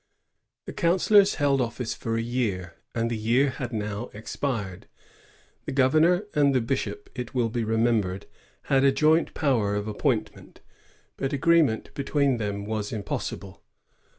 ^ 0.01 0.03
The 0.65 0.73
councillors 0.73 1.35
held 1.35 1.61
office 1.61 1.93
for 1.93 2.17
a 2.17 2.23
year, 2.23 2.73
and 2.95 3.07
the 3.11 3.15
year 3.15 3.51
had 3.51 3.71
now 3.71 4.09
expired. 4.15 4.87
The 5.65 5.71
governor 5.73 6.23
and 6.33 6.55
the 6.55 6.59
bishop, 6.59 7.07
it 7.13 7.35
will 7.35 7.49
be 7.49 7.63
remembered, 7.63 8.25
had 8.63 8.83
a 8.83 8.91
joint 8.91 9.35
power 9.35 9.75
of 9.75 9.87
appoint 9.87 10.35
ment; 10.35 10.61
but 11.17 11.33
agreement 11.33 11.93
between 11.93 12.37
them 12.37 12.65
was 12.65 12.91
impossible. 12.91 13.61